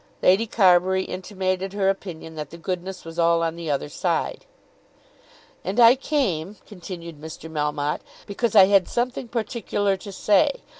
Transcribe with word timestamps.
Lady 0.23 0.47
Carbury 0.47 1.03
intimated 1.03 1.73
her 1.73 1.87
opinion 1.87 2.33
that 2.33 2.49
the 2.49 2.57
goodness 2.57 3.05
was 3.05 3.19
all 3.19 3.43
on 3.43 3.55
the 3.55 3.69
other 3.69 3.87
side. 3.87 4.45
"And 5.63 5.79
I 5.79 5.93
came," 5.95 6.55
continued 6.65 7.21
Mr. 7.21 7.51
Melmotte, 7.51 8.01
"because 8.25 8.55
I 8.55 8.65
had 8.65 8.87
something 8.87 9.27
particular 9.27 9.95
to 9.97 10.11
say. 10.11 10.61